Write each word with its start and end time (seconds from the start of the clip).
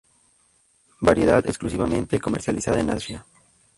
Variedad 0.99 1.45
exclusivamente 1.47 2.19
comercializada 2.19 2.79
en 2.79 2.89
Asia. 2.89 3.25